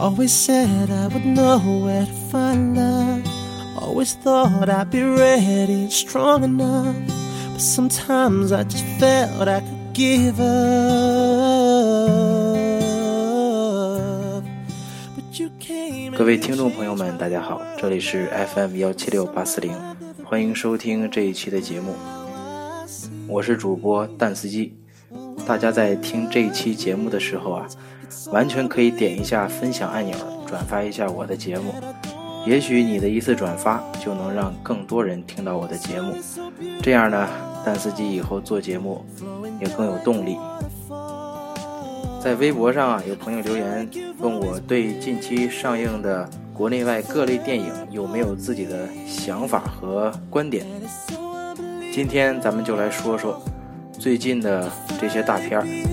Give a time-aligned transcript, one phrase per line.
[0.00, 3.20] Always said I would know where to find love.
[3.76, 6.96] Always thought I'd be ready and strong enough.
[7.52, 10.46] But sometimes I just felt I could give up.
[15.16, 19.76] But you came 各位听众朋友们，大家好，这里是 FM 幺七六八四零，
[20.24, 21.94] 欢迎收听这一期的节目，
[23.28, 24.74] 我是主播蛋司机。
[25.46, 27.66] 大家在听这一期节目的时候啊，
[28.32, 30.16] 完全可以点一下分享按钮，
[30.46, 31.74] 转发一下我的节目。
[32.46, 36.14] 也许你的一次转发就能让更多人听到我的节目，
[36.82, 37.28] 这样呢，
[37.64, 39.04] 蛋司机以后做节目
[39.60, 40.38] 也更有动力。
[42.22, 43.88] 在微博上啊，有朋友留言
[44.18, 50.66] 问我对近期上映的国内外各类电影有没有自己的想法和观点。
[51.92, 53.42] 今天咱们就来说说
[53.92, 55.89] 最近的这些大片儿。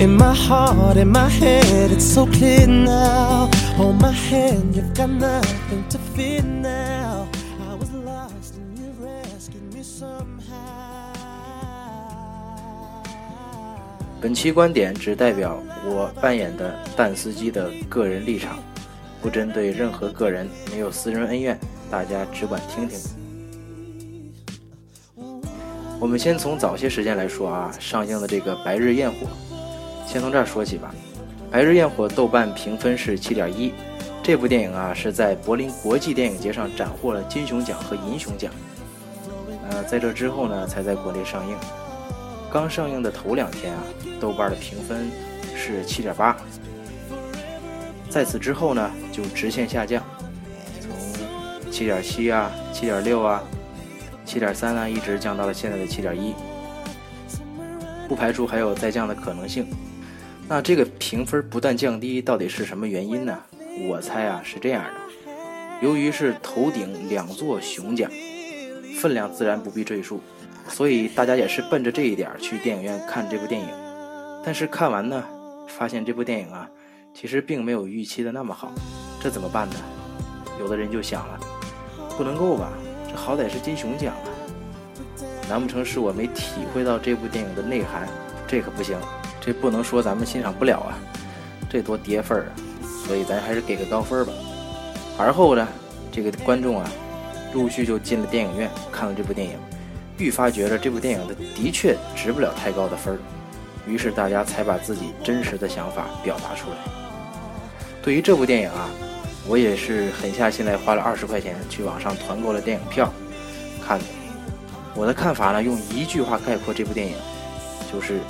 [0.00, 3.50] In my heart, in my head, it's so clear now.
[3.76, 7.28] Hold my hand, you've got nothing to fear now.
[7.68, 11.12] I was lost and you rescued me somehow.
[14.22, 18.58] 本期观点只代表我扮演的蛋司机的个人立场，
[19.20, 22.98] 不针对任何个人，没有私人恩怨，大家只管听听。
[26.00, 29.26] 我们先从早些时间来说啊，上映的这个《白日焰火》，
[30.10, 30.92] 先从这儿说起吧。
[31.52, 33.72] 《白日焰火》豆瓣评分是七点一，
[34.24, 38.52] 这部电影啊是在柏林国际电影节上斩获了金熊奖和银熊奖。
[39.70, 41.56] 呃，在这之后呢，才在国内上映。
[42.52, 43.82] 刚上映的头两天啊，
[44.20, 45.08] 豆瓣的评分
[45.54, 46.36] 是七点八，
[48.08, 50.02] 在此之后呢，就直线下降，
[50.80, 53.44] 从七点七啊、七点六啊、
[54.24, 56.34] 七点三啊，一直降到了现在的七点一，
[58.08, 59.68] 不排除还有再降的可能性。
[60.50, 63.38] 那这个评分不断降低，到底是什么原因呢？
[63.88, 64.90] 我猜啊是这样的，
[65.80, 68.10] 由于是头顶两座熊奖，
[68.98, 70.20] 分量自然不必赘述。
[70.66, 73.68] 所以大家也是奔着这一点去电影院看这部电影，
[74.44, 75.22] 但是看完呢，
[75.68, 76.68] 发现这部电影啊，
[77.14, 78.72] 其实并没有预期的那么好，
[79.22, 79.76] 这怎么办呢？
[80.58, 81.38] 有的人就想了，
[82.18, 82.72] 不能够吧？
[83.08, 84.26] 这好歹是金熊奖啊，
[85.48, 88.08] 难不成是我没体会到这部电影的内涵？
[88.48, 88.98] 这可不行，
[89.40, 90.98] 这不能说咱们欣赏不了啊，
[91.68, 92.52] 这多跌份儿啊！
[93.06, 94.32] 所以咱还是给个高分儿吧。
[95.16, 95.66] 而后呢，
[96.12, 96.90] 这个观众啊，
[97.54, 99.54] 陆续就进了电影院看了这部电影。
[100.18, 103.18] 愈发觉得这部电影的的确值不了太高的分儿，
[103.86, 106.76] 于是大家才把自己真实的想法表达出来。
[108.02, 108.90] 对于这部电影啊，
[109.48, 113.10] 我也是狠下心来花了二十块钱去网上团购了电影票
[113.82, 114.04] 看的。
[114.94, 117.14] 我的看法呢，用一句话概括这部电影，
[117.90, 118.20] 就是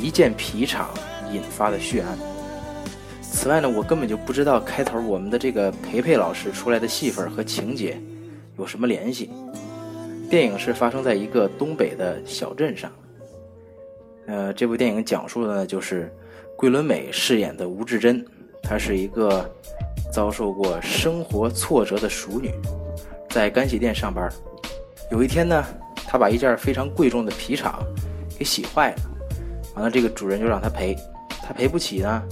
[0.00, 0.90] 一件皮厂
[1.32, 2.18] 引发的血案。
[3.22, 8.00] 此外呢，我根本就不知道开头我们的这个培培老师出来的戏份和情节
[8.58, 9.30] 有什么联系。
[10.30, 12.90] 电影是发生在一个东北的小镇上。
[14.26, 16.12] 呃，这部电影讲述的呢，就是
[16.56, 18.24] 桂纶镁饰演的吴志珍，
[18.62, 19.48] 她是一个
[20.12, 22.50] 遭受过生活挫折的熟女，
[23.28, 24.32] 在干洗店上班。
[25.10, 25.62] 有一天呢，
[26.06, 27.84] 她把一件非常贵重的皮厂
[28.38, 28.96] 给洗坏了，
[29.74, 30.96] 完了这个主人就让他赔，
[31.42, 32.22] 他赔不起呢，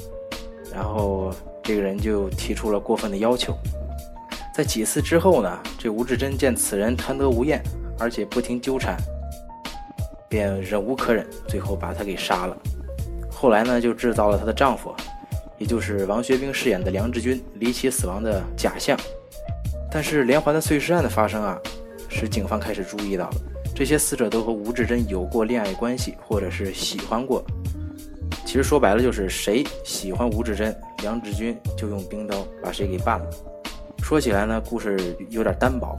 [0.73, 1.33] 然后
[1.63, 3.57] 这个人就提出了过分的要求。
[4.55, 7.63] 在几次之后呢，这吴志珍见此人贪得无厌。
[7.99, 8.97] 而且不停纠缠，
[10.29, 12.57] 便忍无可忍，最后把他给杀了。
[13.31, 14.93] 后来呢，就制造了她的丈夫，
[15.57, 18.99] 也就是王学兵饰演的梁志军离奇死亡的假象。
[19.89, 21.57] 但是连环的碎尸案的发生啊，
[22.09, 23.35] 使警方开始注意到了，
[23.75, 27.45] 这些死者都和吴志珍有过恋爱关系，或者是喜欢过。
[28.45, 33.27] 其实说白了就是谁喜欢吴志珍，梁志军就用冰刀把谁给办了。
[34.03, 35.97] 说起来呢，故事有点单薄。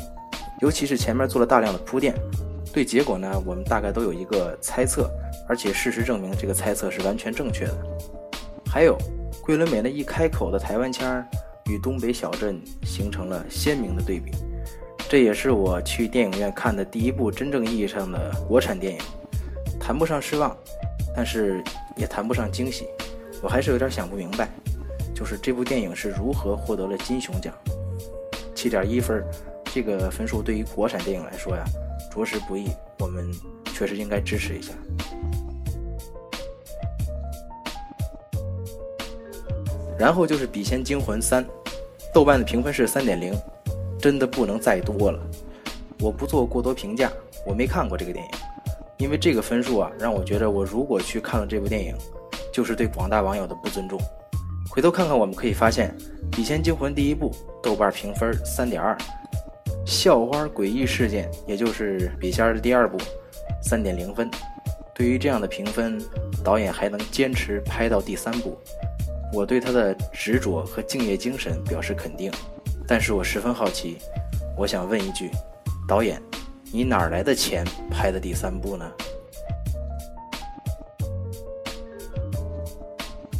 [0.61, 2.13] 尤其是前面做了大量的铺垫，
[2.71, 5.09] 对结果呢，我们大概都有一个猜测，
[5.47, 7.75] 而且事实证明这个猜测是完全正确的。
[8.65, 8.97] 还有，
[9.41, 11.25] 桂纶镁那一开口的台湾腔
[11.69, 14.31] 与东北小镇形成了鲜明的对比，
[15.09, 18.99] 这也是我去电影院看的第一部真正意义上的国产电影，
[19.79, 20.57] 谈不上失望，
[21.15, 21.63] 但是
[21.95, 22.87] 也谈不上惊喜。
[23.41, 24.49] 我还是有点想不明白，
[25.13, 27.53] 就是这部电影是如何获得了金熊奖，
[28.55, 29.23] 七点一分。
[29.65, 31.63] 这个分数对于国产电影来说呀，
[32.11, 32.69] 着实不易，
[32.99, 33.29] 我们
[33.73, 34.71] 确实应该支持一下。
[39.97, 41.43] 然后就是《笔仙惊魂三》，
[42.13, 43.33] 豆瓣的评分是三点零，
[44.03, 45.19] 真的不能再多了。
[46.01, 47.09] 我不做过多评价，
[47.47, 48.31] 我没看过这个电影，
[48.97, 51.95] 因为这个分数啊，让我觉得我如果去看了这部电影，
[52.51, 53.97] 就是对广大网友的不尊重。
[54.69, 55.95] 回头看看，我们可以发现，
[56.35, 58.93] 《笔仙惊魂》第一部豆瓣评分三点二，
[59.85, 62.97] 《校花诡异事件》也就是笔仙的第二部，
[63.61, 64.29] 三点零分。
[64.93, 65.97] 对于这样的评分，
[66.43, 68.57] 导演还能坚持拍到第三部，
[69.31, 72.29] 我对他的执着和敬业精神表示肯定。
[72.87, 73.97] 但是我十分好奇，
[74.57, 75.31] 我想问一句，
[75.87, 76.21] 导演，
[76.71, 78.85] 你哪儿来的钱拍的第三部呢？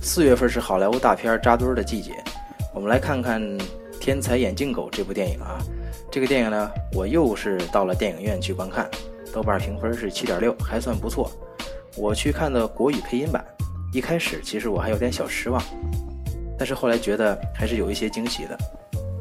[0.01, 2.11] 四月份是好莱坞大片扎堆的季节，
[2.73, 3.41] 我们来看看
[3.99, 5.57] 《天才眼镜狗》这部电影啊。
[6.11, 8.89] 这个电影呢，我又是到了电影院去观看。
[9.33, 11.31] 豆瓣评分是七点六，还算不错。
[11.97, 13.43] 我去看的国语配音版，
[13.91, 15.59] 一开始其实我还有点小失望，
[16.57, 18.57] 但是后来觉得还是有一些惊喜的。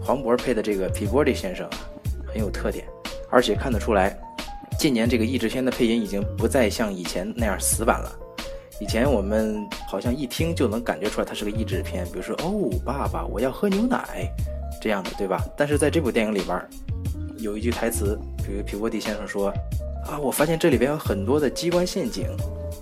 [0.02, 1.78] 黄渤配的这个皮波利先生啊，
[2.26, 2.84] 很有特点，
[3.31, 4.19] 而且看得出来，
[4.78, 8.12] 近年这个译制片的配音已经不再像以前那样死板了。
[8.81, 14.28] 以前我们好像一听就能感觉出来它是个译制片，比如说“哦，爸爸，我要喝牛奶”
[14.82, 15.46] 这样的，对吧？
[15.56, 16.60] 但是在这部电影里边，
[17.38, 19.52] 有一句台词，比如皮波蒂先生说。
[20.04, 20.19] 啊！
[20.19, 22.26] 我发现这里边有很多的机关陷阱。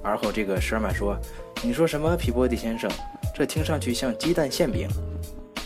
[0.02, 1.14] 而后这个施尔曼说
[1.62, 2.90] ：“你说什么，皮波蒂先生？
[3.34, 4.88] 这听上去像鸡蛋馅饼。”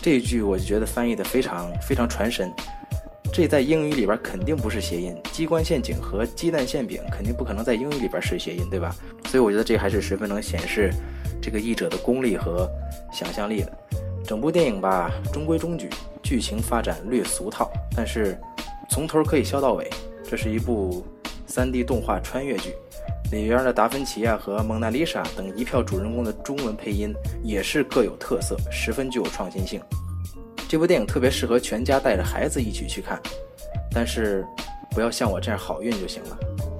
[0.05, 2.53] 这一句我就觉得翻译的非常非常传神。
[3.33, 8.95] 这在英语里边肯定不是谐音，机关陷阱和鸡蛋馅饼肯定不可能在英语里边是谐音，对吧？
[9.25, 10.93] 所以我觉得这还是十分能显示
[11.41, 12.69] 这个译者的功力和
[13.11, 13.77] 想象力的。
[14.23, 15.89] 整部电影吧，中规中矩，
[16.21, 18.37] 剧情发展略俗套，但是
[18.91, 19.89] 从头可以笑到尾。
[20.29, 21.03] 这是一部。
[21.47, 22.75] 3D 动画穿越剧，
[23.31, 27.13] 里边的达芬奇啊和蒙娜丽莎等一票主人公的中文配音
[27.43, 29.81] 也是各有特色，十分具有创新性。
[30.67, 33.19] 这部电影特别适合全家带着孩子一起去看，
[33.91, 34.45] 但是
[34.91, 36.37] 不要像我这样好运就行了，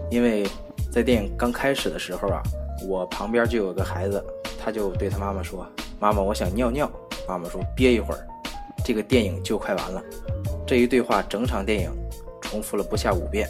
[0.09, 0.47] 因为
[0.91, 2.41] 在电影刚开始的时候啊，
[2.87, 4.23] 我旁边就有个孩子，
[4.59, 5.67] 他就对他妈妈说
[5.99, 6.89] ：“妈妈，我想尿尿。”
[7.27, 8.25] 妈妈说：“憋一会儿，
[8.83, 10.01] 这个电影就快完了。”
[10.65, 11.91] 这一对话整场电影
[12.41, 13.49] 重复了不下五遍。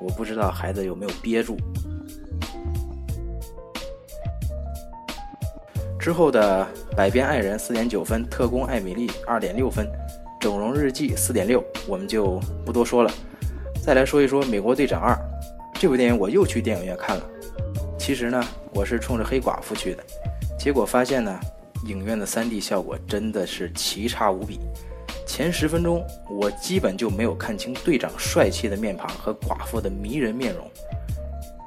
[0.00, 1.56] 我不知道孩子有没有憋住。
[6.02, 6.66] 之后的
[6.96, 9.86] 《百变爱人》四点九分，《特工艾米丽》二点六分，
[10.40, 13.10] 《整容日记》四点六，我们就不多说了。
[13.86, 15.14] 再来说一说《美国队长二》
[15.74, 17.22] 这部电影，我又去电影院看了。
[17.96, 18.44] 其实呢，
[18.74, 20.02] 我是冲着黑寡妇去的，
[20.58, 21.38] 结果发现呢，
[21.86, 24.58] 影院的 3D 效果真的是奇差无比。
[25.24, 30.68] 前十分钟，我基本就没有看清队长帅气的面庞和寡妇的迷人面容。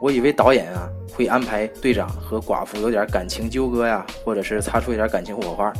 [0.01, 5.71] 我以为导演啊会安排队长和寡妇有点感情纠葛呀，或者是擦出一点感情火花。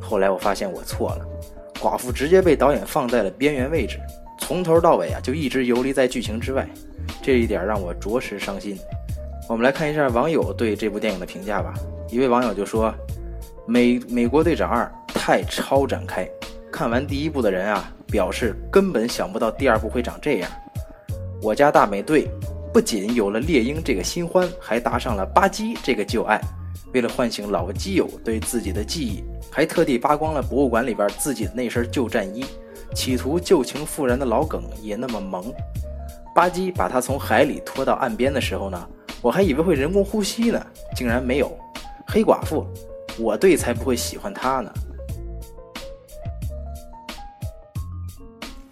[0.00, 1.26] 后来我发现我错了，
[1.80, 3.98] 寡妇直接被导演放在了边缘位置，
[4.38, 6.68] 从头到尾啊就一直游离在剧情之外，
[7.22, 8.76] 这一点让我着实伤心。
[9.48, 11.74] 我们来看一下网友对这部电影的评价吧。
[12.10, 12.94] 一位网友就说
[13.66, 16.28] ：“美美国队长二太超展开。”
[16.70, 20.50] 看完第一部的人啊，表示根本想不到第二部会长这样。
[21.42, 22.28] 我家大美队
[22.72, 26.40] 不仅有了猎鹰这个新欢，还搭上了巴基这个旧爱。
[26.94, 32.44] 为了唤醒老基友对自己的记忆，还特地扒光了博物馆里边自己的那身旧战衣，
[32.94, 35.52] 企图旧情复燃的老梗也那么萌。
[36.34, 38.88] 巴基把他从海里拖到岸边的时候呢，
[39.20, 41.54] 我还以为会人工呼吸呢，竟然没有。
[42.06, 42.66] 黑寡妇，
[43.18, 44.72] 我队才不会喜欢他呢。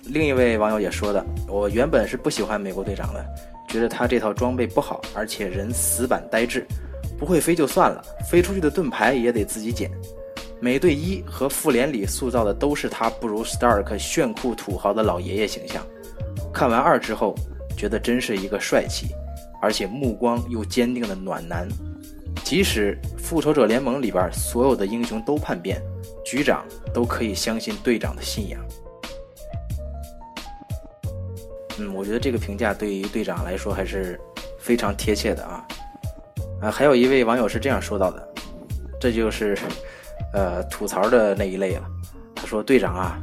[0.05, 3.25] 另一位网友也说的，我原本是不喜欢美国队长的，
[3.71, 6.67] 觉得他这套装备不好，而且人死板呆滞，
[7.17, 9.89] 不会飞就算了，飞出去的盾牌也得自己捡。
[10.61, 15.87] 美队一和复联里塑造的都是他不如 Stark 炫酷土豪的老爷爷形象。
[16.53, 17.35] 看完二之后，
[17.77, 19.07] 觉得真是一个帅气，
[19.63, 21.69] 而且目光又坚定的暖男。
[22.43, 25.81] 即使复仇者联盟里边所有的英雄都叛变，
[26.25, 28.61] 局长都可以相信队长的信仰。
[31.81, 34.21] 嗯，我觉得这个评价对于队长来说还是
[34.59, 35.67] 非常贴切的啊。
[36.61, 38.29] 啊，还有一位网友是这样说到的，
[39.01, 39.57] 这就是，
[40.35, 41.83] 呃，吐槽的那一类了。
[42.35, 43.19] 他说：“队长啊，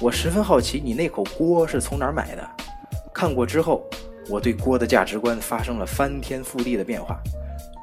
[0.00, 2.48] 我十分好奇你那口锅是从哪儿买的。
[3.14, 3.88] 看过之后，
[4.28, 7.20] 我对锅的价值观发生了翻天覆地的变化。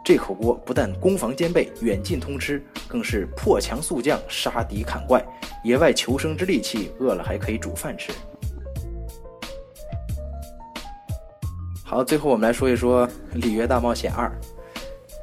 [0.04, 5.24] 这口锅不但攻防兼备，远近通吃，更是破墙速降、杀敌砍怪、
[5.64, 8.12] 野外求生之利器，饿了还可以煮饭吃。”
[11.90, 14.28] 好，最后我们来说一说《里约大冒险二》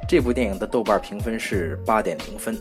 [0.09, 2.61] 这部电影的豆瓣评分是八点零分，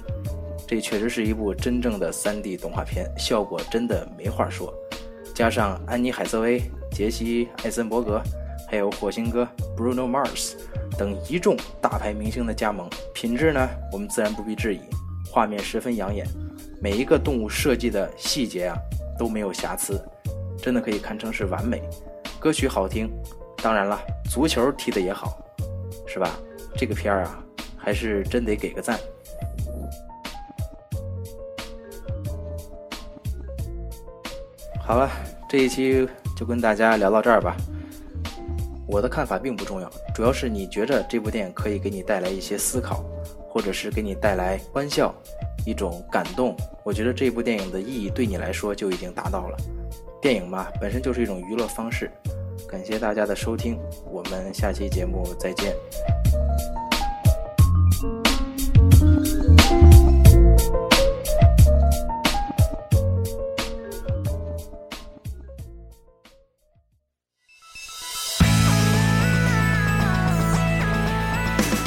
[0.68, 4.72] 这确实是一部真正的 3D 动画片，效果真的没话说。
[5.34, 8.22] 加上安妮海瑟薇、杰西·艾森伯格，
[8.70, 10.52] 还有火星哥 Bruno Mars
[11.00, 14.82] 等一众大牌明星的加盟，品质呢，我们自然不必质疑，
[15.32, 16.28] 画面十分养眼，
[16.80, 18.78] 每一个动物设计的细节啊
[19.18, 20.00] 都没有瑕疵，
[20.62, 21.82] 真的可以堪称是完美。
[22.40, 23.10] 歌曲好听，
[23.66, 25.40] 当然了，足球踢得也好，
[26.06, 26.30] 是吧？
[26.78, 27.44] 这个片儿啊，
[27.76, 28.96] 还是真得给个赞。
[34.80, 35.10] 好了，
[35.50, 36.08] 这一期
[36.38, 37.58] 就跟大家聊到这儿吧。
[38.88, 43.04] 我的看法并不重要，主要是你觉着这部电影可以给你带来一些思考，
[43.50, 45.12] 或者是给你带来欢笑，
[45.66, 46.56] 一种感动。
[46.84, 49.58] 我觉得这部电影的意义对你来说就已经达到了。
[50.22, 52.12] 电影嘛，本身就是一种娱乐方式。
[52.76, 53.80] 感谢大家的收听，
[54.12, 55.74] 我们下期节目再见。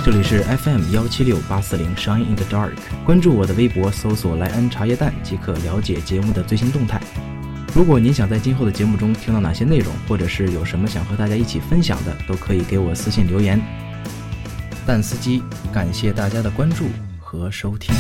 [0.03, 2.73] 这里是 FM 幺七六八四零 Shine in the Dark，
[3.05, 6.99] 关注我的微博，搜索“莱恩茶叶蛋”即可了解节目的最新动态。
[7.75, 13.61] 如果您想在今后的节目中听到哪些内容，或者是有什么想和大家一起分享的，都可以给我私信留言。
[14.87, 16.87] 蛋司机，感谢大家的关注
[17.21, 17.95] 和收听。